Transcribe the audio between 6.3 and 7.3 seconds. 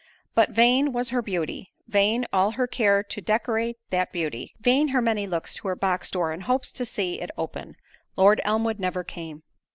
in hopes to see it